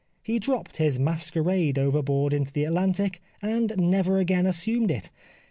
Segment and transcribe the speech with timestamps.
[0.23, 5.11] He dropped his masquerade over board into the Atlantic and never again assumed it.